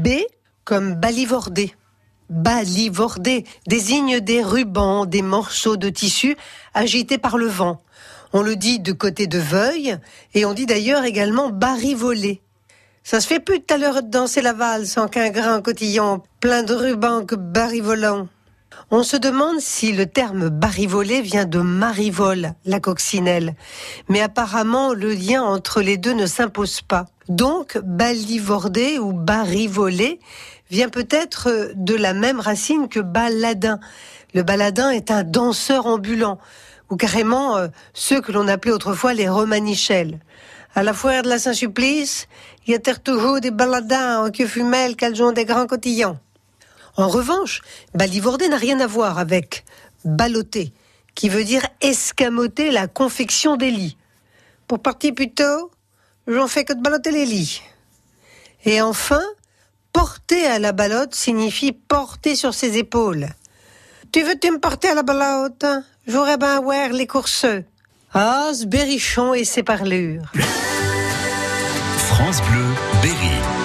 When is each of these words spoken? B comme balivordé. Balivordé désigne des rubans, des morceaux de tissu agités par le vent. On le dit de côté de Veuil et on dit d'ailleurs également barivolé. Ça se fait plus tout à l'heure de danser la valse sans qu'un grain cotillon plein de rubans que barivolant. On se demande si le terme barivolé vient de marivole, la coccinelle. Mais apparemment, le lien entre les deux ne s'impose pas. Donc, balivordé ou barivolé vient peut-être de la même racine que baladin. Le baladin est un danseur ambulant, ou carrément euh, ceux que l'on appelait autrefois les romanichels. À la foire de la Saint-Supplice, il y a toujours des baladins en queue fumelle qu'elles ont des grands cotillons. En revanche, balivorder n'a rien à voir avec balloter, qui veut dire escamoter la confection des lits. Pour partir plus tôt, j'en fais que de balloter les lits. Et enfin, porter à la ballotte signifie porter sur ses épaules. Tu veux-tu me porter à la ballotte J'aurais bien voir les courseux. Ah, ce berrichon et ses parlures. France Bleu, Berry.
B 0.00 0.08
comme 0.64 0.94
balivordé. 0.94 1.74
Balivordé 2.30 3.44
désigne 3.66 4.20
des 4.20 4.42
rubans, 4.42 5.04
des 5.04 5.20
morceaux 5.20 5.76
de 5.76 5.90
tissu 5.90 6.36
agités 6.74 7.18
par 7.18 7.36
le 7.36 7.46
vent. 7.46 7.82
On 8.32 8.42
le 8.42 8.56
dit 8.56 8.78
de 8.78 8.92
côté 8.92 9.26
de 9.26 9.38
Veuil 9.38 9.98
et 10.34 10.44
on 10.44 10.54
dit 10.54 10.66
d'ailleurs 10.66 11.04
également 11.04 11.50
barivolé. 11.50 12.40
Ça 13.02 13.20
se 13.20 13.26
fait 13.26 13.40
plus 13.40 13.60
tout 13.60 13.74
à 13.74 13.78
l'heure 13.78 14.02
de 14.02 14.08
danser 14.08 14.40
la 14.40 14.52
valse 14.52 14.90
sans 14.90 15.08
qu'un 15.08 15.30
grain 15.30 15.60
cotillon 15.60 16.22
plein 16.40 16.62
de 16.62 16.74
rubans 16.74 17.26
que 17.26 17.34
barivolant. 17.34 18.28
On 18.90 19.02
se 19.02 19.16
demande 19.16 19.60
si 19.60 19.92
le 19.92 20.06
terme 20.06 20.48
barivolé 20.48 21.20
vient 21.20 21.44
de 21.44 21.58
marivole, 21.58 22.54
la 22.64 22.80
coccinelle. 22.80 23.54
Mais 24.08 24.20
apparemment, 24.20 24.94
le 24.94 25.12
lien 25.12 25.42
entre 25.42 25.82
les 25.82 25.96
deux 25.96 26.14
ne 26.14 26.26
s'impose 26.26 26.80
pas. 26.80 27.06
Donc, 27.30 27.78
balivordé 27.78 28.98
ou 28.98 29.12
barivolé 29.12 30.18
vient 30.68 30.88
peut-être 30.88 31.70
de 31.76 31.94
la 31.94 32.12
même 32.12 32.40
racine 32.40 32.88
que 32.88 32.98
baladin. 32.98 33.78
Le 34.34 34.42
baladin 34.42 34.90
est 34.90 35.12
un 35.12 35.22
danseur 35.22 35.86
ambulant, 35.86 36.38
ou 36.90 36.96
carrément 36.96 37.56
euh, 37.56 37.68
ceux 37.94 38.20
que 38.20 38.32
l'on 38.32 38.48
appelait 38.48 38.72
autrefois 38.72 39.14
les 39.14 39.28
romanichels. 39.28 40.18
À 40.74 40.82
la 40.82 40.92
foire 40.92 41.22
de 41.22 41.28
la 41.28 41.38
Saint-Supplice, 41.38 42.26
il 42.66 42.72
y 42.72 42.74
a 42.74 42.80
toujours 42.80 43.40
des 43.40 43.52
baladins 43.52 44.24
en 44.24 44.30
queue 44.32 44.48
fumelle 44.48 44.96
qu'elles 44.96 45.22
ont 45.22 45.30
des 45.30 45.44
grands 45.44 45.68
cotillons. 45.68 46.18
En 46.96 47.06
revanche, 47.06 47.62
balivorder 47.94 48.48
n'a 48.48 48.56
rien 48.56 48.80
à 48.80 48.88
voir 48.88 49.20
avec 49.20 49.64
balloter, 50.04 50.72
qui 51.14 51.28
veut 51.28 51.44
dire 51.44 51.62
escamoter 51.80 52.72
la 52.72 52.88
confection 52.88 53.56
des 53.56 53.70
lits. 53.70 53.96
Pour 54.66 54.80
partir 54.80 55.14
plus 55.14 55.30
tôt, 55.30 55.70
j'en 56.34 56.48
fais 56.48 56.64
que 56.64 56.72
de 56.72 56.80
balloter 56.80 57.10
les 57.10 57.26
lits. 57.26 57.62
Et 58.64 58.80
enfin, 58.80 59.22
porter 59.92 60.46
à 60.46 60.58
la 60.58 60.72
ballotte 60.72 61.14
signifie 61.14 61.72
porter 61.72 62.36
sur 62.36 62.54
ses 62.54 62.78
épaules. 62.78 63.28
Tu 64.12 64.22
veux-tu 64.22 64.50
me 64.50 64.58
porter 64.58 64.88
à 64.88 64.94
la 64.94 65.02
ballotte 65.02 65.64
J'aurais 66.06 66.36
bien 66.36 66.60
voir 66.60 66.90
les 66.90 67.06
courseux. 67.06 67.64
Ah, 68.12 68.50
ce 68.52 68.64
berrichon 68.64 69.34
et 69.34 69.44
ses 69.44 69.62
parlures. 69.62 70.32
France 71.96 72.42
Bleu, 72.42 72.66
Berry. 73.02 73.59